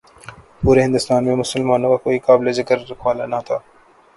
پورے 0.61 0.81
ہندوستان 0.83 1.21
میں 1.25 1.35
مسلمانوں 1.35 1.89
کا 1.91 1.97
کوئی 2.03 2.17
قابل 2.27 2.51
ذکر 2.59 2.77
رکھوالا 2.91 3.25
نہ 3.33 3.39
تھا۔ 3.47 3.57